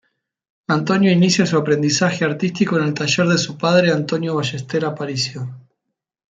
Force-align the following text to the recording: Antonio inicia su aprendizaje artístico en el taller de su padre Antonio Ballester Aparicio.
Antonio 0.65 1.11
inicia 1.11 1.45
su 1.45 1.57
aprendizaje 1.57 2.25
artístico 2.25 2.75
en 2.75 2.85
el 2.85 2.93
taller 2.95 3.27
de 3.27 3.37
su 3.37 3.55
padre 3.55 3.91
Antonio 3.91 4.33
Ballester 4.35 4.83
Aparicio. 4.83 5.47